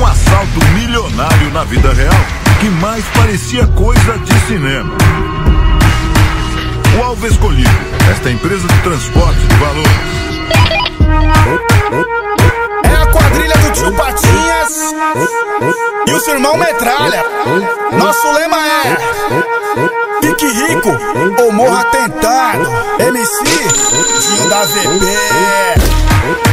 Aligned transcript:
Um 0.00 0.06
assalto 0.06 0.64
milionário 0.74 1.50
na 1.50 1.64
vida 1.64 1.92
real 1.92 2.14
que 2.60 2.68
mais 2.68 3.04
parecia 3.16 3.66
coisa 3.66 4.16
de 4.18 4.32
cinema. 4.46 4.94
O 6.96 7.02
alvo 7.02 7.26
escolhido, 7.26 7.68
esta 8.12 8.30
empresa 8.30 8.68
de 8.68 8.78
transporte 8.82 9.40
de 9.40 9.54
valores. 9.56 10.14
A 13.34 13.36
quadrilha 13.36 13.56
do 13.56 13.72
tio 13.72 13.92
Patinhas 13.96 14.94
e 16.06 16.12
o 16.12 16.20
seu 16.20 16.34
irmão 16.34 16.56
Metralha. 16.56 17.24
Nosso 17.98 18.32
lema 18.32 18.56
é 18.56 18.96
Fique 20.22 20.46
rico 20.46 20.90
ou 21.42 21.52
morra 21.52 21.84
tentado. 21.84 22.64
MC 23.00 23.44
da 24.48 24.64
VP. 24.64 26.43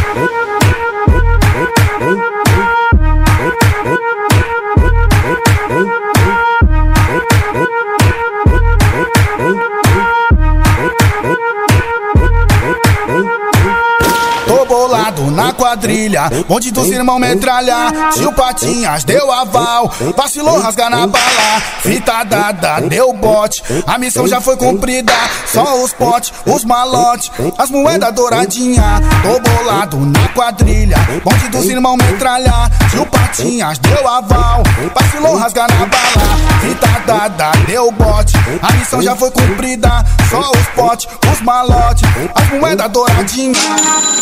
Quadrilha, 15.71 16.23
onde 16.49 16.70
dos 16.71 16.88
irmãos 16.88 17.20
metralha. 17.20 18.12
Tio 18.13 18.31
Patinhas 18.34 19.03
deu 19.05 19.31
aval, 19.31 19.91
vacilou 20.17 20.59
rasgar 20.59 20.89
na 20.89 21.07
bala. 21.07 21.62
Fita 21.81 22.23
dada, 22.23 22.81
deu 22.81 23.13
bote, 23.13 23.63
a 23.88 23.98
missão 23.98 24.27
já 24.27 24.41
foi 24.41 24.57
cumprida. 24.57 25.13
Só 25.48 25.81
os 25.81 25.93
potes, 25.93 26.34
os 26.45 26.65
malotes, 26.65 27.31
as 27.57 27.70
moedas 27.70 28.13
douradinha. 28.13 29.01
Tô 29.23 29.40
bolado 29.40 29.98
na 29.98 30.27
quadrilha, 30.29 30.98
onde 31.26 31.48
dos 31.48 31.65
irmãos 31.65 31.98
metralha. 31.98 32.70
Tio 32.90 33.05
Patinhas 33.05 33.77
deu 33.79 34.07
aval, 34.07 34.63
vacilou 34.93 35.38
rasgar 35.38 35.70
na 35.70 35.85
bala. 35.85 36.60
Fita 36.60 37.01
dada, 37.05 37.51
deu 37.65 37.90
bote, 37.91 38.34
a 38.62 38.73
missão 38.73 39.01
já 39.01 39.15
foi 39.15 39.32
cumprida. 39.32 40.05
Só 40.29 40.51
os 40.51 40.67
potes, 40.76 41.07
os 41.32 41.41
malotes, 41.41 42.04
as 42.35 42.60
moedas 42.60 42.91
douradinha. 42.91 43.55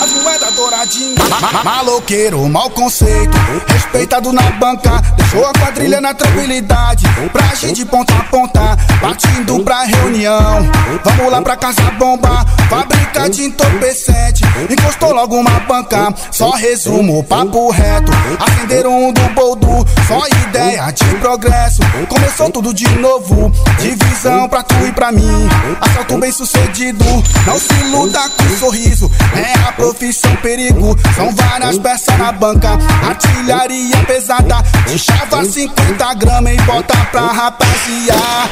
As 0.01 0.18
moedas 0.29 0.53
douradinha. 0.53 1.15
Ma- 1.41 1.51
ma- 1.51 1.63
Maloqueiro, 1.63 2.47
mau 2.49 2.69
conceito. 2.69 3.35
Respeitado 3.67 4.31
na 4.31 4.43
banca. 4.51 5.01
Deixou 5.17 5.45
a 5.47 5.51
quadrilha 5.53 5.99
na 5.99 6.13
tranquilidade. 6.13 7.05
Pra 7.31 7.45
agir 7.49 7.73
de 7.73 7.85
ponta 7.85 8.13
a 8.13 8.23
ponta. 8.23 8.77
Partindo 9.01 9.63
pra 9.63 9.83
reunião. 9.83 10.69
Vamos 11.03 11.31
lá 11.31 11.41
pra 11.41 11.55
casa 11.55 11.81
bomba. 11.97 12.45
Fábrica 12.69 13.29
de 13.29 13.43
entorpecente. 13.45 14.43
Encostou 14.69 15.13
logo 15.13 15.35
uma 15.35 15.59
banca. 15.61 16.13
Só 16.31 16.51
resumo, 16.51 17.23
papo 17.23 17.71
reto. 17.71 18.11
Acenderam 18.39 19.07
um 19.09 19.11
do 19.13 19.21
boldo. 19.33 19.67
Só 20.07 20.21
ideia 20.47 20.91
de 20.91 21.05
progresso. 21.15 21.81
Começou 22.07 22.49
tudo 22.51 22.73
de 22.73 22.87
novo. 22.99 23.51
Divisão 23.79 24.47
pra 24.47 24.61
tu 24.63 24.75
e 24.87 24.91
pra 24.91 25.11
mim. 25.11 25.47
Assalto 25.81 26.17
bem 26.19 26.31
sucedido. 26.31 27.03
Não 27.47 27.59
se 27.59 27.73
iluda 27.85 28.19
com 28.29 28.57
sorriso. 28.57 29.09
É 29.35 29.67
a 29.67 29.71
profissão 29.71 30.18
perigo. 30.37 30.97
São 31.15 31.33
várias 31.35 31.77
peças 31.77 32.17
na 32.17 32.31
banca. 32.31 32.69
Artilharia 33.07 33.97
pesada. 34.05 34.61
De 34.87 34.97
chava 34.97 35.43
50 35.45 36.13
gramas 36.15 36.53
e 36.53 36.57
bota 36.61 36.95
pra 37.11 37.21
rapaziada. 37.27 38.49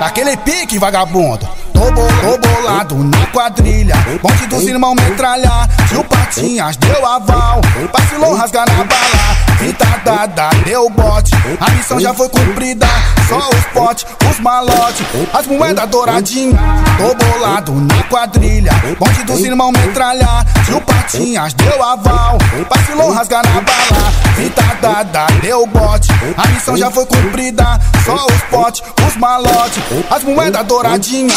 Daquele 0.00 0.36
pique, 0.38 0.78
vagabundo. 0.78 1.48
Tô, 1.72 1.90
bo- 1.92 2.08
tô 2.22 2.38
bolado 2.48 2.94
na 3.04 3.26
quadrilha. 3.26 3.94
Bonde 4.22 4.46
dos 4.46 4.62
irmãos 4.64 4.94
metralha. 4.94 5.50
Tio 5.88 6.02
Patinhas 6.04 6.76
deu 6.76 7.06
aval. 7.06 7.60
Vacilou 7.92 8.34
rasgar 8.34 8.66
na 8.68 8.84
bala. 8.84 9.36
Fita 9.58 10.00
dada, 10.04 10.50
deu 10.64 10.88
bote. 10.90 11.32
A 11.60 11.70
missão 11.70 11.98
já 11.98 12.12
foi 12.12 12.28
cumprida. 12.28 12.86
Só 13.28 13.38
os 13.38 13.64
potes, 13.72 14.06
os 14.30 14.40
malotes, 14.40 15.06
as 15.32 15.46
moedas 15.46 15.88
douradinha. 15.88 16.58
Tô 16.98 17.14
bolado 17.14 17.72
na 17.72 18.02
quadrilha. 18.04 18.72
Bonde 18.98 19.24
dos 19.24 19.40
irmãos 19.40 19.72
metralha. 19.72 20.44
Tio 20.64 20.80
Patinhas 20.80 21.54
deu 21.54 21.82
aval. 21.82 22.38
Vacilou 22.68 23.12
rasgar 23.12 23.42
na 23.44 23.60
bala. 23.60 24.12
Fita 24.36 24.76
dada, 24.80 25.26
deu 25.40 25.66
bote. 25.66 26.08
A 26.36 26.46
missão 26.48 26.76
já 26.76 26.90
foi 26.90 27.06
cumprida. 27.06 27.80
Só 28.04 28.14
os 28.14 28.42
potes, 28.50 28.82
os 29.06 29.16
malotes, 29.16 29.82
as 30.10 30.22
moedas 30.22 30.66
douradinha. 30.66 31.34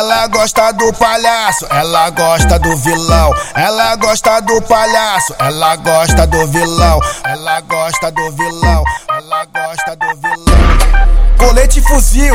Ela 0.00 0.26
gosta 0.28 0.72
do 0.72 0.90
palhaço, 0.94 1.66
ela 1.68 2.08
gosta 2.08 2.58
do 2.58 2.74
vilão. 2.74 3.34
Ela 3.54 3.94
gosta 3.96 4.40
do 4.40 4.62
palhaço, 4.62 5.34
ela 5.38 5.76
gosta 5.76 6.26
do 6.26 6.46
vilão. 6.46 7.00
Ela 7.22 7.60
gosta 7.60 8.10
do 8.10 8.32
vilão, 8.32 8.82
ela 9.10 9.44
gosta 9.44 9.96
do 9.96 10.16
vilão. 10.16 11.36
Colete 11.36 11.82
fuzil, 11.82 12.34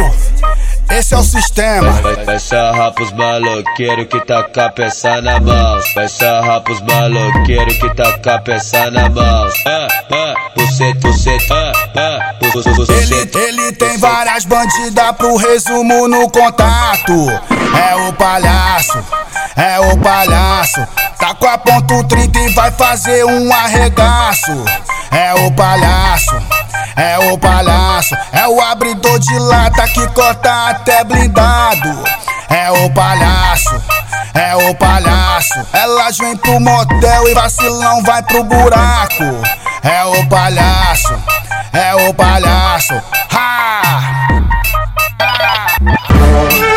esse 0.91 1.15
é 1.15 1.17
o 1.17 1.23
sistema. 1.23 1.91
Vai, 2.03 2.23
vai 2.23 2.39
sarrar 2.39 2.91
pros 2.93 3.11
maloqueiros 3.11 4.07
que 4.09 4.19
tá 4.25 4.43
com 4.43 4.61
a 4.61 4.69
peça 4.69 5.19
na 5.21 5.39
mão. 5.39 5.79
Vai 5.95 6.07
sarrar 6.07 6.61
pros 6.61 6.81
maloqueiros 6.81 7.77
que 7.77 7.95
tá 7.95 8.19
com 8.19 8.29
a 8.29 8.39
peça 8.39 8.91
na 8.91 9.09
mão. 9.09 9.49
Ah, 9.65 9.87
ah, 10.11 10.33
você, 10.55 10.93
você, 10.93 11.37
ah, 11.51 11.71
ah, 11.95 12.35
você, 12.53 12.69
Ele, 12.93 13.31
ele 13.33 13.71
tem 13.73 13.97
várias 13.97 14.45
bandidas 14.45 15.11
pro 15.17 15.35
resumo 15.35 16.07
no 16.07 16.29
contato. 16.29 17.54
É 17.75 17.95
o 17.95 18.13
palhaço, 18.13 19.03
é 19.55 19.79
o 19.79 19.97
palhaço. 19.97 20.87
Tá 21.17 21.33
com 21.33 21.47
a 21.47 21.57
ponto 21.57 22.03
30 22.03 22.39
e 22.39 22.49
vai 22.49 22.71
fazer 22.71 23.25
um 23.25 23.53
arregaço. 23.53 24.51
É 25.11 25.33
o 25.33 25.51
palhaço, 25.51 26.35
é 26.95 27.17
o 27.31 27.37
palhaço. 27.37 28.15
É 28.31 28.47
o 28.47 28.61
abridor 28.61 29.19
de 29.19 29.39
lata 29.39 29.87
que 29.87 30.07
corta 30.09 30.69
até 30.69 31.03
blindado. 31.03 32.03
É 32.49 32.71
o 32.71 32.89
palhaço, 32.93 33.81
é 34.33 34.55
o 34.55 34.75
palhaço. 34.75 35.65
Elas 35.73 36.17
vêm 36.17 36.37
pro 36.37 36.59
motel 36.59 37.27
e 37.27 37.33
vacilão 37.33 38.03
vai 38.03 38.21
pro 38.23 38.43
buraco. 38.43 39.23
É 39.83 40.03
o 40.03 40.27
palhaço, 40.27 41.13
é 41.73 41.95
o 41.95 42.13
palhaço. 42.13 42.93
Ha! 43.31 43.81
É 46.71 46.74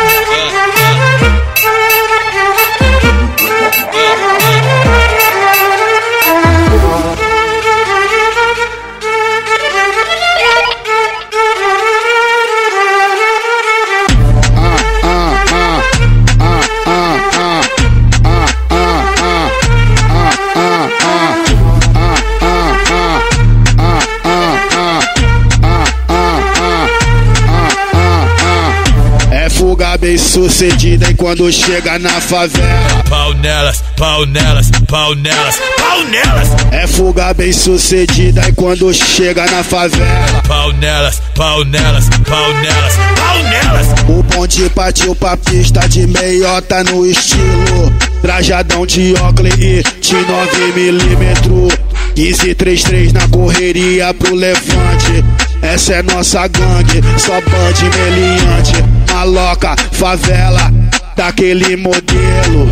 bem 30.09 30.17
sucedida 30.17 31.11
e 31.11 31.13
quando 31.13 31.51
chega 31.51 31.99
na 31.99 32.19
favela. 32.19 33.03
Pau 33.07 33.31
nelas, 33.35 33.83
pau 33.95 34.25
nelas, 34.25 34.71
pau 34.87 35.13
nelas, 35.13 35.55
pau 35.77 36.03
nelas, 36.05 36.49
É 36.71 36.87
fuga 36.87 37.31
bem 37.31 37.53
sucedida 37.53 38.41
e 38.49 38.53
quando 38.53 38.91
chega 38.91 39.45
na 39.45 39.63
favela. 39.63 40.41
pau 40.47 40.73
nelas, 40.73 41.21
pau 41.35 41.63
nelas, 41.63 42.09
pau 42.27 42.53
nelas, 42.55 42.93
pau 43.15 43.43
nelas. 43.43 43.87
O 44.09 44.23
ponte 44.23 44.67
partiu 44.71 45.13
pra 45.13 45.37
pista 45.37 45.87
de 45.87 46.07
meiota 46.07 46.83
no 46.85 47.05
estilo. 47.05 47.93
Trajadão 48.23 48.87
de 48.87 49.13
óculos 49.13 49.53
e 49.59 49.83
de 50.01 50.15
9mm. 50.15 51.89
1533 52.17 53.13
na 53.13 53.27
correria 53.27 54.11
pro 54.15 54.33
levante. 54.33 55.23
Essa 55.61 55.93
é 55.95 56.01
nossa 56.01 56.47
gangue, 56.47 57.03
só 57.19 57.39
bande 57.41 57.83
meliante. 57.95 58.88
Maloca, 59.11 59.75
favela, 59.91 60.71
daquele 61.15 61.75
modelo. 61.75 62.71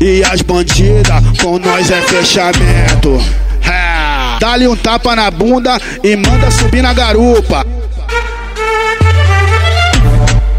E 0.00 0.22
as 0.24 0.42
bandidas, 0.42 1.22
com 1.40 1.58
nós 1.58 1.90
é 1.90 2.02
fechamento. 2.02 3.20
É. 3.64 4.38
Dá-lhe 4.38 4.68
um 4.68 4.76
tapa 4.76 5.16
na 5.16 5.30
bunda 5.30 5.80
e 6.04 6.14
manda 6.16 6.50
subir 6.50 6.82
na 6.82 6.92
garupa. 6.92 7.64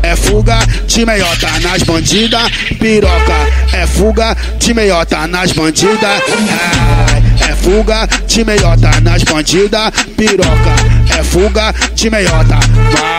é 0.07 0.15
fuga 0.15 0.59
de 0.87 1.05
meiota 1.05 1.59
nas 1.61 1.83
bandida, 1.83 2.39
piroca, 2.79 3.33
é 3.73 3.85
fuga 3.85 4.35
de 4.57 4.73
meiota 4.73 5.27
nas 5.27 5.51
bandida, 5.51 6.07
é, 6.07 7.51
é 7.51 7.55
fuga 7.55 8.07
de 8.25 8.45
meiota 8.45 9.01
nas 9.01 9.23
bandida, 9.23 9.91
piroca, 10.15 10.75
é 11.19 11.23
fuga 11.23 11.73
de 11.93 12.09
meiota, 12.09 12.57
vai. 12.91 13.16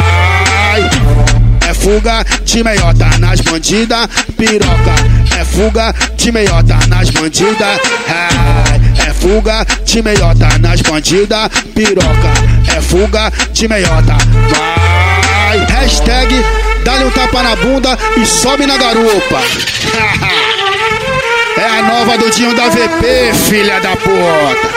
Fuga 1.89 2.21
de 2.45 2.63
meiota 2.63 3.09
nas 3.19 3.41
bandida, 3.41 4.07
piroca, 4.37 4.95
é 5.41 5.43
fuga 5.43 5.95
de 6.19 6.31
meiota 6.31 6.79
nas 6.87 7.09
bandida, 7.09 7.65
é, 7.65 9.09
é 9.09 9.15
fuga 9.15 9.65
de 9.87 10.03
meiota 10.03 10.51
nas 10.61 10.83
bandida, 10.83 11.49
piroca, 11.75 12.31
é 12.77 12.81
fuga 12.83 13.33
de 13.55 13.67
meiota, 13.67 14.19
vai. 14.51 15.65
Hashtag 15.81 16.45
dá-lhe 16.85 17.05
um 17.05 17.11
tapa 17.11 17.43
na 17.43 17.57
bunda 17.57 17.99
e 18.19 18.27
sobe 18.27 18.67
na 18.67 18.77
garupa. 18.77 19.41
é 21.57 21.79
a 21.79 21.83
nova 21.85 22.19
do 22.19 22.31
Dinho 22.31 22.55
da 22.55 22.69
VP, 22.69 23.33
filha 23.49 23.81
da 23.81 23.97
puta. 23.97 24.69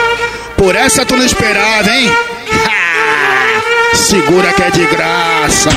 Por 0.56 0.74
essa 0.74 1.04
tu 1.04 1.14
não 1.14 1.26
esperava, 1.26 1.90
hein? 1.90 2.10
Segura 3.92 4.50
que 4.54 4.62
é 4.62 4.70
de 4.70 4.86
graça. 4.86 5.68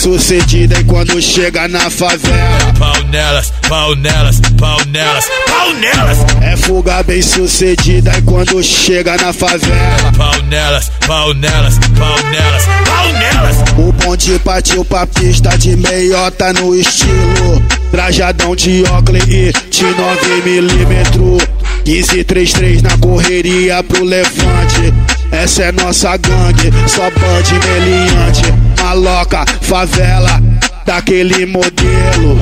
Sucedida 0.00 0.80
e 0.80 0.84
quando 0.84 1.20
chega 1.20 1.68
na 1.68 1.90
favela. 1.90 2.72
Pau 2.78 3.02
nelas, 3.10 3.52
pau 3.68 3.94
nelas, 3.96 4.40
pau 4.58 4.82
nelas, 4.86 5.26
pau 5.46 5.74
nelas. 5.74 6.18
É 6.40 6.56
fuga 6.56 7.02
bem 7.02 7.20
sucedida 7.20 8.10
e 8.16 8.22
quando 8.22 8.62
chega 8.62 9.18
na 9.18 9.30
favela. 9.30 10.12
Pau 10.16 10.42
nelas, 10.44 10.90
pau 11.06 11.34
nelas, 11.34 11.78
pau 11.98 12.16
nelas, 12.30 12.64
pau 12.86 13.12
nelas. 13.12 13.56
O 13.76 13.92
ponte 13.92 14.38
partiu 14.38 14.86
pra 14.86 15.06
pista 15.06 15.50
de 15.58 15.76
meiota 15.76 16.50
no 16.54 16.74
estilo. 16.74 17.62
Trajadão 17.90 18.56
de 18.56 18.82
óculos 18.84 19.22
e 19.24 19.52
de 19.52 19.84
9mm. 19.84 21.60
1533 21.84 22.80
na 22.80 22.96
correria 22.96 23.82
pro 23.82 24.02
levante. 24.02 24.94
Essa 25.30 25.64
é 25.64 25.72
nossa 25.72 26.16
gangue, 26.16 26.72
só 26.88 27.10
bande 27.10 27.52
meliante. 27.66 28.59
Maloca, 28.82 29.44
favela, 29.60 30.42
daquele 30.86 31.46
modelo. 31.46 32.40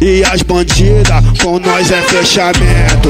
E 0.00 0.22
as 0.24 0.42
bandidas, 0.42 1.24
com 1.42 1.58
nós 1.58 1.90
é 1.90 2.00
fechamento. 2.02 3.08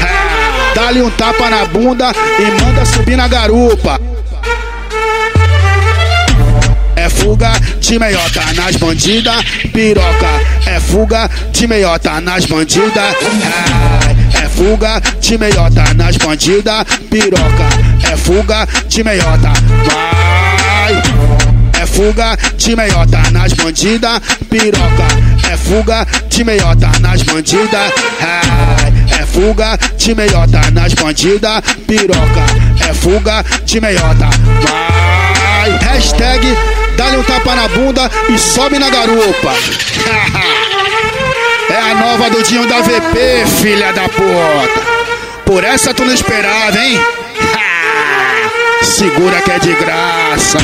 É, 0.00 0.74
Dá-lhe 0.74 1.02
um 1.02 1.10
tapa 1.10 1.50
na 1.50 1.64
bunda 1.66 2.12
e 2.38 2.62
manda 2.62 2.84
subir 2.86 3.16
na 3.16 3.28
garupa. 3.28 4.00
É 6.96 7.08
fuga 7.08 7.50
de 7.80 7.98
meiota 7.98 8.40
nas 8.54 8.76
bandidas, 8.76 9.44
piroca. 9.72 10.28
É 10.66 10.78
fuga 10.78 11.28
de 11.50 11.66
meiota 11.66 12.20
nas 12.20 12.46
bandidas. 12.46 13.16
É, 14.32 14.44
é 14.44 14.48
fuga 14.48 15.02
de 15.20 15.36
meiota 15.36 15.92
nas 15.94 16.16
bandidas, 16.16 16.84
piroca. 17.10 17.68
É 18.10 18.16
fuga 18.16 18.66
de 18.88 19.02
meiota. 19.02 19.52
Vai. 19.84 20.21
Fuga 22.02 22.34
de 22.56 22.74
meiota 22.74 23.22
nas 23.30 23.52
bandidas, 23.52 24.20
piroca. 24.50 25.06
É 25.48 25.56
fuga 25.56 26.04
de 26.28 26.42
meiota 26.42 26.90
nas 26.98 27.22
bandidas. 27.22 27.92
É, 28.20 28.40
é 29.22 29.24
fuga 29.24 29.78
de 29.96 30.12
meiota 30.12 30.68
nas 30.72 30.94
bandidas, 30.94 31.62
piroca. 31.86 32.44
É 32.88 32.92
fuga 32.92 33.44
de 33.64 33.80
meiota. 33.80 34.28
Vai. 34.62 35.78
Hashtag 35.78 36.44
dá-lhe 36.96 37.18
um 37.18 37.22
tapa 37.22 37.54
na 37.54 37.68
bunda 37.68 38.10
e 38.28 38.36
sobe 38.36 38.80
na 38.80 38.90
garupa. 38.90 39.54
é 41.70 41.92
a 41.92 41.94
nova 41.94 42.28
do 42.30 42.42
Dinho 42.42 42.66
da 42.66 42.80
VP, 42.80 43.46
filha 43.60 43.92
da 43.92 44.08
puta. 44.08 44.80
Por 45.46 45.62
essa 45.62 45.94
tu 45.94 46.04
não 46.04 46.12
esperava, 46.12 46.76
hein? 46.80 47.00
Segura 48.82 49.40
que 49.40 49.52
é 49.52 49.60
de 49.60 49.72
graça. 49.74 50.58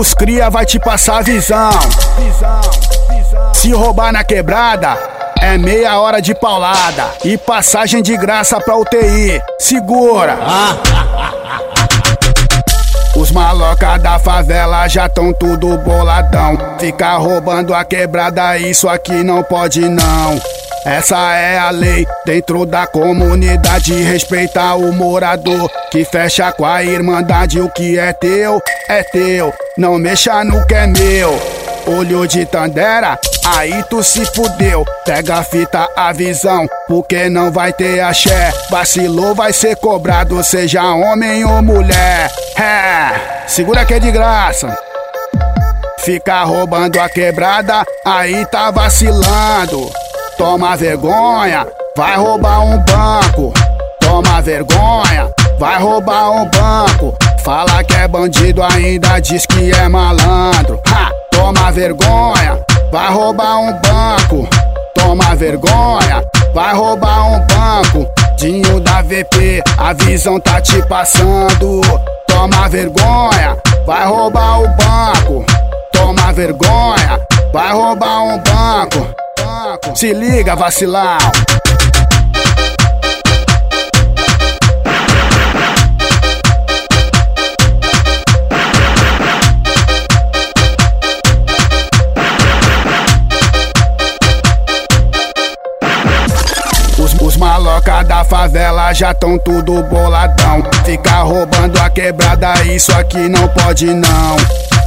Os 0.00 0.14
cria 0.14 0.48
vai 0.48 0.64
te 0.64 0.78
passar 0.78 1.22
visão. 1.22 1.70
Se 3.52 3.70
roubar 3.70 4.10
na 4.10 4.24
quebrada, 4.24 4.96
é 5.38 5.58
meia 5.58 6.00
hora 6.00 6.22
de 6.22 6.34
paulada 6.34 7.04
e 7.22 7.36
passagem 7.36 8.00
de 8.02 8.16
graça 8.16 8.58
pra 8.60 8.78
UTI. 8.78 9.42
Segura. 9.58 10.38
Os 13.14 13.30
maloca 13.30 13.98
da 13.98 14.18
favela 14.18 14.88
já 14.88 15.06
tão 15.06 15.34
tudo 15.34 15.76
boladão. 15.78 16.56
Ficar 16.78 17.18
roubando 17.18 17.74
a 17.74 17.84
quebrada, 17.84 18.56
isso 18.56 18.88
aqui 18.88 19.22
não 19.22 19.42
pode 19.42 19.86
não. 19.86 20.40
Essa 20.84 21.34
é 21.34 21.58
a 21.58 21.70
lei 21.70 22.06
dentro 22.24 22.64
da 22.64 22.86
comunidade. 22.86 23.92
Respeitar 24.02 24.76
o 24.76 24.92
morador 24.92 25.70
que 25.90 26.04
fecha 26.04 26.50
com 26.52 26.64
a 26.64 26.82
irmandade. 26.82 27.60
O 27.60 27.68
que 27.68 27.98
é 27.98 28.12
teu, 28.12 28.60
é 28.88 29.02
teu. 29.02 29.52
Não 29.76 29.98
mexa 29.98 30.42
no 30.42 30.66
que 30.66 30.74
é 30.74 30.86
meu. 30.86 31.60
Olho 31.86 32.26
de 32.26 32.44
Tandera, 32.46 33.18
aí 33.44 33.82
tu 33.88 34.02
se 34.02 34.24
fudeu. 34.34 34.84
Pega 35.04 35.36
a 35.36 35.42
fita, 35.42 35.88
a 35.96 36.12
visão, 36.12 36.66
porque 36.86 37.28
não 37.28 37.50
vai 37.50 37.72
ter 37.72 38.00
axé. 38.00 38.52
Vacilou, 38.70 39.34
vai 39.34 39.52
ser 39.52 39.76
cobrado, 39.76 40.42
seja 40.44 40.82
homem 40.94 41.44
ou 41.44 41.62
mulher. 41.62 42.30
É, 42.56 43.46
segura 43.46 43.84
que 43.84 43.94
é 43.94 43.98
de 43.98 44.10
graça. 44.10 44.76
Fica 46.00 46.44
roubando 46.44 47.00
a 47.00 47.08
quebrada, 47.08 47.84
aí 48.04 48.46
tá 48.46 48.70
vacilando. 48.70 49.90
Toma 50.40 50.74
vergonha, 50.74 51.66
vai 51.94 52.16
roubar 52.16 52.64
um 52.64 52.78
banco. 52.78 53.52
Toma 54.00 54.40
vergonha, 54.40 55.30
vai 55.58 55.78
roubar 55.78 56.30
um 56.30 56.48
banco. 56.48 57.14
Fala 57.44 57.84
que 57.84 57.94
é 57.94 58.08
bandido, 58.08 58.62
ainda 58.62 59.20
diz 59.20 59.44
que 59.44 59.70
é 59.70 59.86
malandro. 59.86 60.80
Ha! 60.88 61.10
Toma 61.30 61.70
vergonha, 61.70 62.58
vai 62.90 63.12
roubar 63.12 63.58
um 63.58 63.72
banco. 63.82 64.48
Toma 64.94 65.34
vergonha, 65.36 66.24
vai 66.54 66.74
roubar 66.74 67.26
um 67.26 67.46
banco. 67.46 68.10
Dinho 68.38 68.80
da 68.80 69.02
VP, 69.02 69.62
a 69.76 69.92
visão 69.92 70.40
tá 70.40 70.58
te 70.58 70.80
passando. 70.88 71.82
Toma 72.26 72.66
vergonha, 72.70 73.58
vai 73.84 74.06
roubar 74.06 74.62
o 74.62 74.68
banco. 74.70 75.44
Toma 75.92 76.32
vergonha, 76.32 77.20
vai 77.52 77.72
roubar 77.74 78.22
um 78.22 78.38
banco. 78.38 79.29
Se 79.94 80.12
liga, 80.12 80.56
vacilão. 80.56 81.18
Os, 97.20 97.36
maloca 97.36 98.02
da 98.04 98.24
favela 98.24 98.92
já 98.92 99.12
tão 99.14 99.38
tudo 99.38 99.82
boladão. 99.84 100.62
Ficar 100.84 101.22
roubando 101.22 101.78
a 101.80 101.90
quebrada, 101.90 102.62
isso 102.64 102.92
aqui 102.92 103.28
não 103.28 103.48
pode 103.48 103.86
não. 103.86 104.36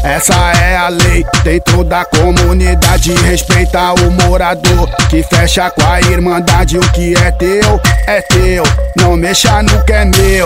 Essa 0.03 0.33
é 0.61 0.75
a 0.75 0.89
lei 0.89 1.25
dentro 1.43 1.83
da 1.83 2.03
comunidade. 2.03 3.13
Respeitar 3.13 3.93
o 3.93 4.11
morador 4.11 4.89
que 5.09 5.23
fecha 5.23 5.71
com 5.71 5.85
a 5.85 6.01
irmandade. 6.01 6.77
O 6.77 6.91
que 6.91 7.15
é 7.15 7.31
teu, 7.31 7.79
é 8.05 8.21
teu. 8.21 8.63
Não 8.97 9.15
mexa 9.15 9.63
no 9.63 9.83
que 9.85 9.93
é 9.93 10.03
meu. 10.03 10.45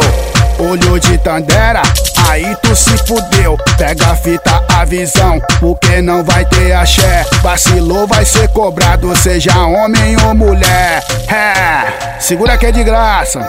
Olho 0.59 0.99
de 0.99 1.17
Tandera, 1.19 1.81
aí 2.29 2.55
tu 2.63 2.75
se 2.75 2.97
fudeu. 3.05 3.57
Pega 3.77 4.11
a 4.11 4.15
fita, 4.15 4.63
a 4.69 4.85
visão, 4.85 5.39
porque 5.59 6.01
não 6.01 6.23
vai 6.23 6.45
ter 6.45 6.73
axé. 6.73 7.25
Vacilou, 7.41 8.07
vai 8.07 8.25
ser 8.25 8.47
cobrado, 8.49 9.15
seja 9.17 9.55
homem 9.65 10.15
ou 10.25 10.33
mulher. 10.33 11.03
É, 11.27 12.19
segura 12.19 12.57
que 12.57 12.67
é 12.67 12.71
de 12.71 12.83
graça. 12.83 13.47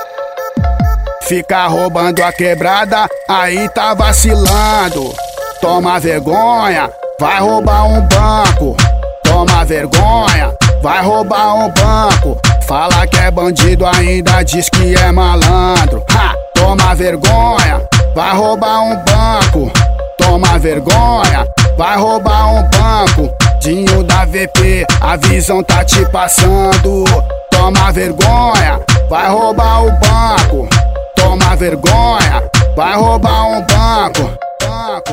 Fica 1.22 1.66
roubando 1.66 2.22
a 2.22 2.32
quebrada, 2.32 3.06
aí 3.28 3.68
tá 3.70 3.94
vacilando. 3.94 5.14
Toma 5.60 5.98
vergonha, 5.98 6.88
vai 7.18 7.40
roubar 7.40 7.84
um 7.86 8.00
banco. 8.02 8.76
Toma 9.24 9.64
vergonha, 9.64 10.54
vai 10.80 11.02
roubar 11.02 11.54
um 11.56 11.68
banco. 11.70 12.40
Fala 12.66 13.04
que 13.08 13.18
é 13.18 13.28
bandido, 13.28 13.84
ainda 13.84 14.44
diz 14.44 14.68
que 14.68 14.94
é 14.94 15.10
malandro. 15.10 16.04
Ha, 16.14 16.34
toma 16.54 16.94
vergonha, 16.94 17.82
vai 18.14 18.36
roubar 18.36 18.82
um 18.84 18.96
banco. 19.04 19.72
Toma 20.16 20.58
vergonha, 20.60 21.44
vai 21.76 21.96
roubar 21.96 22.54
um 22.54 22.62
banco. 22.70 23.34
Dinho 23.60 24.04
da 24.04 24.24
VP, 24.26 24.86
a 25.00 25.16
visão 25.16 25.62
tá 25.64 25.84
te 25.84 26.06
passando. 26.10 27.04
Toma 27.50 27.90
vergonha, 27.90 28.80
vai 29.10 29.28
roubar 29.28 29.84
o 29.84 29.90
banco. 29.90 30.68
Toma 31.16 31.56
vergonha, 31.56 32.48
vai 32.76 32.94
roubar 32.94 33.46
um 33.48 33.60
banco. 33.62 34.47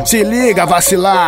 Se 0.06 0.24
liga, 0.24 0.66
vacilão. 0.66 1.28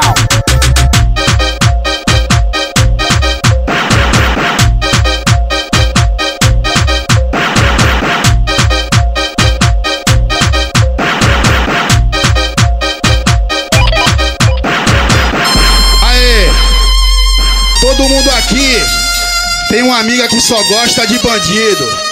Aê! 16.04 16.50
Todo 17.82 18.08
mundo 18.08 18.30
aqui 18.32 18.82
tem 19.70 19.84
uma 19.84 20.00
amiga 20.00 20.28
que 20.28 20.40
só 20.40 20.62
gosta 20.64 21.06
de 21.08 21.18
bandido. 21.20 22.08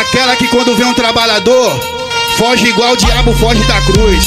Aquela 0.00 0.36
que 0.36 0.48
quando 0.48 0.74
vê 0.74 0.84
um 0.84 0.94
trabalhador, 0.94 1.91
foge 2.36 2.68
igual 2.68 2.92
o 2.92 2.96
diabo 2.96 3.32
foge 3.34 3.62
da 3.64 3.80
cruz. 3.82 4.24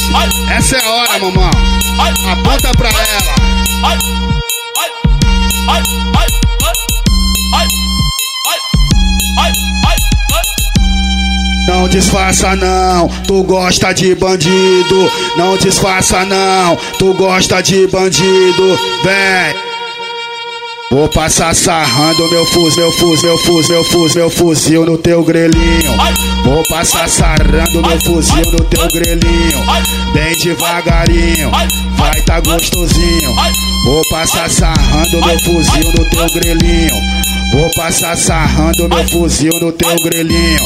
Essa 0.56 0.78
é 0.78 0.86
a 0.86 0.90
hora, 0.90 1.20
mamão. 1.20 1.52
Aponta 2.32 2.72
pra 2.78 2.90
ela. 2.90 3.36
Não 11.68 11.90
disfarça 11.90 12.56
não, 12.56 13.08
tu 13.28 13.44
gosta 13.44 13.92
de 13.94 14.14
bandido. 14.16 15.12
Não 15.36 15.58
disfarça 15.58 16.24
não, 16.26 16.78
tu 17.00 17.14
gosta 17.14 17.62
de 17.62 17.88
bandido. 17.88 18.80
Vem. 19.04 19.65
Vou 20.96 21.10
passar 21.10 21.54
sarrando 21.54 22.32
meu 22.32 22.46
fuzil, 22.46 22.84
meu 22.84 22.92
fuzil, 22.94 23.28
meu 23.28 23.38
fuzil, 23.38 23.76
meu 23.76 23.84
fuzil, 23.84 24.22
meu 24.22 24.30
fuzil 24.30 24.86
no 24.86 24.98
teu 24.98 25.26
grelhinho. 25.26 25.92
Vou 26.46 26.64
passar 26.70 27.10
sarrando 27.10 27.82
meu 27.82 28.00
fuzil 28.06 28.50
no 28.50 28.64
teu 28.64 28.88
grelhinho. 28.88 29.60
Bem 30.14 30.34
devagarinho, 30.38 31.52
vai 31.98 32.22
tá 32.22 32.40
gostosinho. 32.40 33.36
Vou 33.84 34.02
passar 34.10 34.50
sarrando 34.50 35.20
meu 35.20 35.38
fuzil 35.40 35.92
no 35.98 36.10
teu 36.10 36.28
grelhinho. 36.34 37.25
Vou 37.56 37.72
passar 37.74 38.18
sarrando 38.18 38.90
meu 38.90 39.08
fuzil 39.08 39.58
no 39.62 39.72
teu 39.72 39.96
grelhinho. 40.04 40.60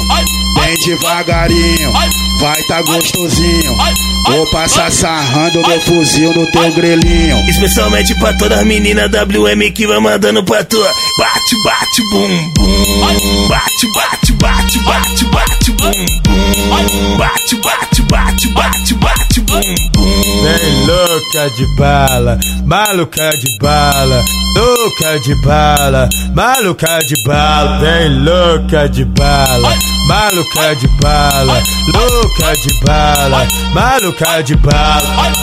Bem 0.55 0.75
devagarinho, 0.87 1.91
vai 2.39 2.63
tá 2.63 2.81
gostosinho. 2.81 3.77
Vou 4.25 4.49
passar 4.49 4.91
sarrando 4.91 5.61
meu 5.67 5.79
fuzil 5.81 6.33
no 6.33 6.49
teu 6.49 6.73
grelhinho. 6.73 7.47
Especialmente 7.47 8.15
pra 8.15 8.33
todas 8.33 8.57
as 8.57 8.65
meninas 8.65 9.07
WM 9.11 9.71
que 9.71 9.85
vai 9.85 9.99
mandando 9.99 10.43
pra 10.43 10.63
tu. 10.63 10.81
Bate, 11.19 11.63
bate, 11.63 12.01
bum, 12.11 12.51
bum. 12.57 13.47
Bate, 13.47 13.91
bate, 13.93 14.31
bate, 14.39 14.79
bate, 14.79 15.25
bate, 15.25 15.71
bum, 15.71 15.91
bum. 16.23 17.17
Bate, 17.17 17.55
bate, 17.61 18.01
bate, 18.03 18.47
bate, 18.49 18.93
bate, 18.95 19.41
bum, 19.41 19.75
bum. 19.93 20.43
Vem 20.43 20.85
louca 20.85 21.49
de 21.55 21.65
bala, 21.75 22.39
maluca 22.65 23.31
de 23.37 23.57
bala, 23.59 24.23
louca 24.55 25.19
de 25.19 25.35
bala, 25.35 26.09
maluca 26.33 26.99
de 27.05 27.15
bala. 27.23 27.79
Vem 27.79 28.23
louca 28.23 28.89
de 28.89 29.05
bala, 29.05 29.77
maluca 30.07 30.75
de 30.75 30.87
bala, 31.01 31.63
louca 31.93 32.55
de 32.57 32.73
bala, 32.85 33.47
maluca 33.73 34.41
de 34.43 34.55
bala. 34.55 35.33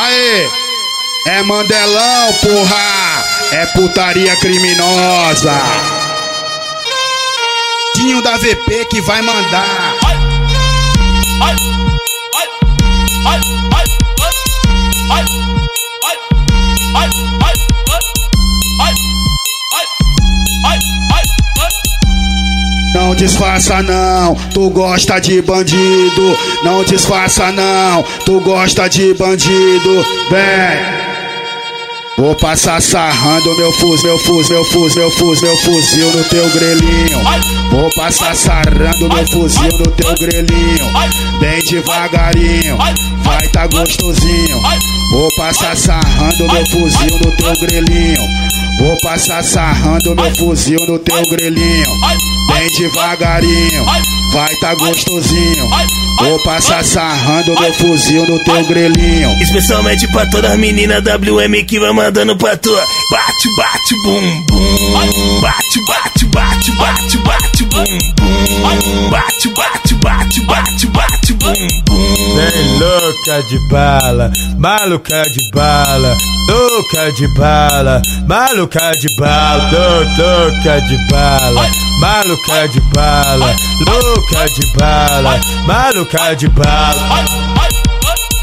Aê! 0.00 0.48
É 1.26 1.42
Mandelão, 1.42 2.32
porra! 2.42 3.24
É 3.52 3.66
putaria 3.66 4.36
criminosa! 4.36 5.93
Tinho 7.94 8.20
da 8.22 8.36
VP 8.36 8.86
que 8.90 9.00
vai 9.02 9.22
mandar! 9.22 9.94
Não 22.94 23.14
disfarça 23.14 23.82
não, 23.82 24.34
tu 24.52 24.70
gosta 24.70 25.20
de 25.20 25.40
bandido. 25.40 26.38
Não 26.62 26.84
disfarça 26.84 27.52
não, 27.52 28.02
tu 28.24 28.40
gosta 28.40 28.88
de 28.88 29.14
bandido. 29.14 30.04
Vem. 30.30 31.13
Vou 32.16 32.32
passar 32.36 32.80
sarrando 32.80 33.56
meu 33.56 33.72
fuzil, 33.72 34.04
meu 34.04 34.18
fuzil, 34.18 34.54
meu 34.54 34.64
fuzil, 34.64 35.02
meu 35.02 35.10
fuzil, 35.10 35.48
meu 35.48 35.56
fuzil 35.58 36.12
no 36.12 36.24
teu 36.24 36.48
grelhinho. 36.50 37.18
Vou 37.72 37.90
passar 37.96 38.36
sarrando 38.36 39.08
meu 39.08 39.26
fuzil 39.32 39.72
no 39.78 39.90
teu 39.90 40.14
grelhinho. 40.14 40.92
Bem 41.40 41.60
devagarinho, 41.64 42.76
vai 43.24 43.48
tá 43.48 43.66
gostosinho. 43.66 44.62
Vou 45.10 45.28
passar 45.36 45.76
sarrando 45.76 46.52
meu 46.52 46.64
fuzil 46.70 47.18
no 47.18 47.36
teu 47.36 47.52
grelhinho. 47.60 48.43
Vou 48.78 48.96
passar 49.02 49.42
sarrando 49.44 50.14
meu 50.14 50.34
fuzil 50.36 50.78
no 50.86 50.98
teu 50.98 51.22
grelhinho. 51.30 51.86
Bem 52.48 52.68
devagarinho, 52.78 53.84
vai 54.32 54.54
tá 54.56 54.74
gostosinho. 54.74 55.68
Vou 56.18 56.42
passar 56.42 56.84
sarrando 56.84 57.58
meu 57.58 57.72
fuzil 57.74 58.26
no 58.26 58.38
teu 58.44 58.64
grelhinho. 58.66 59.30
Especialmente 59.42 60.06
pra 60.08 60.26
todas 60.26 60.52
as 60.52 60.58
meninas 60.58 61.02
WM 61.02 61.64
que 61.64 61.78
vai 61.78 61.92
mandando 61.92 62.36
pra 62.36 62.56
tu. 62.56 62.70
Bate, 63.10 63.48
bate, 63.56 63.94
bum, 64.04 64.44
bum. 64.64 65.40
Bate, 65.40 65.80
bate, 65.86 66.24
bate, 66.26 66.70
bate, 66.72 67.18
bate, 67.18 67.64
bum, 67.64 67.84
bum. 68.16 69.10
Bate, 69.10 69.48
bate, 69.54 69.94
bate, 70.02 70.40
bate, 70.40 70.86
bate, 70.86 71.32
bum, 71.34 71.68
bum. 71.86 72.36
Vem 72.36 72.78
louca 72.78 73.42
de 73.48 73.58
bala, 73.70 74.32
maluca 74.58 75.22
de 75.30 75.50
bala, 75.52 76.16
louca 76.48 77.12
de 77.12 77.28
bala, 77.38 78.02
maluca 78.26 78.92
de 78.98 79.08
bala, 79.16 79.70
lou- 79.70 80.04
louca 80.18 80.80
de 80.80 80.96
bala, 81.10 81.70
maluca 82.00 82.68
de 82.68 82.80
bala, 82.94 83.56
louca 83.86 84.46
de 84.54 84.66
bala, 84.78 85.40
maluca 85.66 86.34
de 86.36 86.48
bala. 86.48 87.24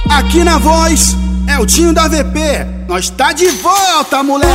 Aqui 0.09 0.43
na 0.43 0.57
voz 0.57 1.15
é 1.47 1.57
o 1.59 1.65
Tinho 1.65 1.93
da 1.93 2.07
VP. 2.07 2.80
Nós 2.91 3.09
tá 3.09 3.31
de 3.31 3.47
volta, 3.51 4.21
moleque. 4.21 4.51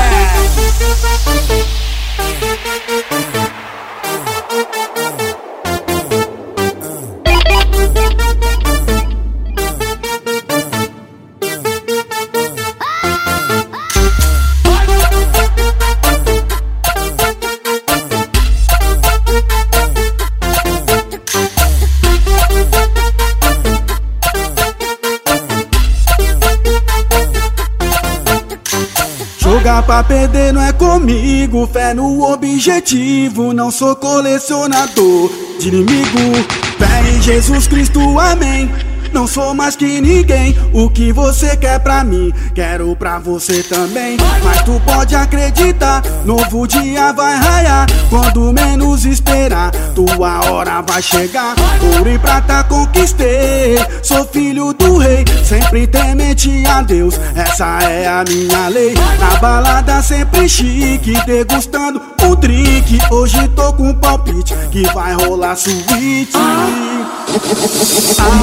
Jogar 29.66 29.82
pra 29.82 30.04
perder 30.04 30.52
não 30.52 30.62
é 30.62 30.72
comigo, 30.72 31.66
fé 31.66 31.92
no 31.92 32.22
objetivo. 32.22 33.52
Não 33.52 33.68
sou 33.68 33.96
colecionador 33.96 35.28
de 35.58 35.66
inimigo. 35.66 36.36
Fé 36.78 37.10
em 37.10 37.20
Jesus 37.20 37.66
Cristo, 37.66 38.16
amém. 38.16 38.70
Não 39.12 39.26
sou 39.26 39.54
mais 39.54 39.76
que 39.76 40.00
ninguém. 40.00 40.56
O 40.72 40.88
que 40.90 41.12
você 41.12 41.56
quer 41.56 41.78
pra 41.80 42.04
mim, 42.04 42.32
quero 42.54 42.94
pra 42.96 43.18
você 43.18 43.62
também. 43.62 44.16
Mas 44.42 44.62
tu 44.62 44.80
pode 44.84 45.14
acreditar, 45.14 46.02
novo 46.24 46.66
dia 46.66 47.12
vai 47.12 47.36
raiar. 47.36 47.86
Quando 48.08 48.52
menos 48.52 49.04
esperar, 49.04 49.70
tua 49.94 50.50
hora 50.50 50.82
vai 50.82 51.02
chegar. 51.02 51.54
Ouro 51.96 52.10
e 52.10 52.18
prata 52.18 52.64
conquistei. 52.64 53.78
Sou 54.02 54.24
filho 54.26 54.72
do 54.72 54.98
rei, 54.98 55.24
sempre 55.44 55.86
temente 55.86 56.64
a 56.66 56.82
Deus. 56.82 57.18
Essa 57.34 57.78
é 57.82 58.06
a 58.06 58.24
minha 58.28 58.68
lei. 58.68 58.94
Na 59.18 59.36
balada 59.38 60.02
sempre 60.02 60.48
chique, 60.48 61.14
degustando 61.26 62.00
o 62.24 62.36
drink. 62.36 62.98
Hoje 63.10 63.48
tô 63.48 63.72
com 63.72 63.90
um 63.90 63.94
palpite 63.94 64.54
que 64.70 64.82
vai 64.92 65.14
rolar 65.14 65.56
suíte. 65.56 66.36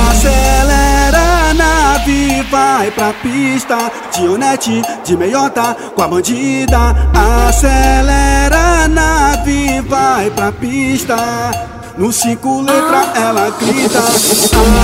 Acelera 0.10 1.54
nave, 1.54 2.44
vai 2.52 2.92
pra 2.92 3.14
pista. 3.14 3.92
Dionete 4.12 4.82
de 5.04 5.18
meiota 5.18 5.76
com 5.96 6.02
a 6.02 6.08
bandida. 6.08 6.96
Acelera 7.48 8.88
nave, 8.88 9.82
vai 9.82 10.30
pra 10.32 10.52
pista. 10.52 11.16
No 11.98 12.12
cinco 12.12 12.62
letra 12.62 13.06
ela 13.16 13.50
grita. 13.60 14.00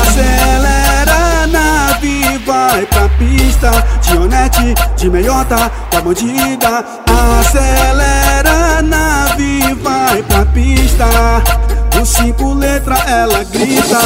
Acelera 0.02 1.48
nave, 1.48 2.38
vai 2.46 2.86
pra 2.86 3.10
pista. 3.10 3.72
Dionete 4.02 4.74
de 4.96 5.10
meiota 5.10 5.72
com 5.92 5.98
a 5.98 6.02
bandida. 6.02 6.86
Acelera 7.40 8.82
nave, 8.82 9.74
vai 9.76 10.24
pra 10.24 10.46
pista. 10.46 11.06
No 12.00 12.06
cinco 12.06 12.54
letra 12.54 12.96
ela 13.10 13.44
grita. 13.44 14.00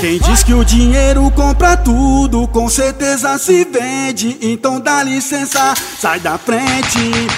Quem 0.00 0.18
diz 0.18 0.42
que 0.42 0.52
o 0.52 0.64
dinheiro 0.64 1.30
compra 1.30 1.76
tudo, 1.76 2.48
com 2.48 2.68
certeza 2.68 3.38
se 3.38 3.64
vende. 3.64 4.38
Então 4.42 4.80
dá 4.80 5.04
licença, 5.04 5.72
sai 6.00 6.18
da 6.18 6.36
frente. 6.36 7.28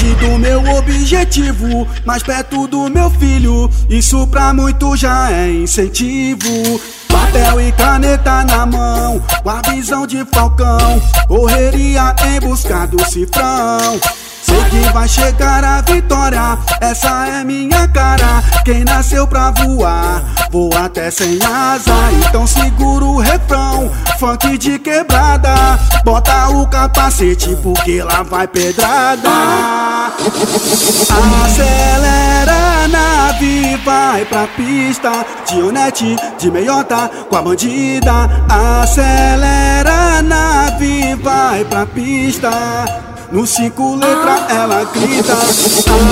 Longe 0.00 0.14
do 0.14 0.38
meu 0.38 0.64
objetivo, 0.76 1.86
mais 2.06 2.22
perto 2.22 2.66
do 2.66 2.88
meu 2.88 3.10
filho. 3.10 3.70
Isso 3.88 4.26
pra 4.28 4.52
muito 4.54 4.96
já 4.96 5.30
é 5.30 5.52
incentivo. 5.52 6.80
Papel 7.06 7.60
e 7.60 7.72
caneta 7.72 8.42
na 8.44 8.64
mão, 8.64 9.22
com 9.42 9.50
a 9.50 9.60
visão 9.60 10.06
de 10.06 10.24
falcão. 10.32 11.02
Correria 11.28 12.14
em 12.26 12.40
busca 12.40 12.86
do 12.86 13.04
cifrão. 13.10 14.00
Sei 14.42 14.64
que 14.64 14.92
vai 14.92 15.08
chegar 15.08 15.64
a 15.64 15.80
vitória, 15.82 16.58
essa 16.80 17.26
é 17.26 17.44
minha 17.44 17.86
cara. 17.88 18.42
Quem 18.64 18.84
nasceu 18.84 19.26
pra 19.26 19.50
voar, 19.50 20.22
voa 20.50 20.86
até 20.86 21.10
sem 21.10 21.38
asa. 21.42 21.94
Então 22.26 22.46
segura 22.46 23.04
o 23.04 23.18
refrão, 23.18 23.90
funk 24.18 24.56
de 24.58 24.78
quebrada. 24.78 25.54
Bota 26.04 26.48
o 26.48 26.66
capacete, 26.68 27.56
porque 27.62 28.02
lá 28.02 28.22
vai 28.22 28.46
pedrada. 28.48 29.30
Acelera 31.44 32.88
nave, 32.88 33.76
vai 33.84 34.24
pra 34.24 34.46
pista. 34.48 35.24
Dionete 35.48 36.16
de 36.38 36.50
meiota 36.50 37.10
com 37.28 37.36
a 37.36 37.42
bandida. 37.42 38.12
Acelera 38.48 40.18
a 40.18 40.22
nave, 40.22 41.14
vai 41.16 41.64
pra 41.64 41.86
pista. 41.86 43.09
No 43.30 43.46
cinco 43.46 43.94
letra 43.94 44.46
ela 44.50 44.84
grita 44.92 45.32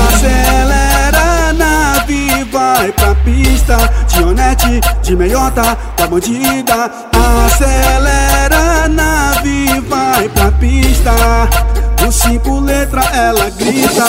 Acelera 0.09 1.53
nave, 1.53 2.45
vai 2.45 2.93
pra 2.93 3.15
pista 3.17 3.77
Dionete 4.19 4.81
de 5.03 5.15
meiota 5.15 5.77
com 5.97 6.03
a 6.03 6.07
bandida. 6.09 6.91
Acelera 7.47 8.89
nave, 8.89 9.81
vai 9.89 10.29
pra 10.29 10.51
pista. 10.53 11.13
No 12.03 12.11
cinco 12.11 12.61
letra 12.61 13.03
ela 13.15 13.49
grita 13.51 14.05